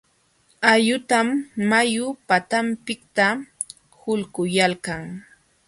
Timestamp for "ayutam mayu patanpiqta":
0.71-3.25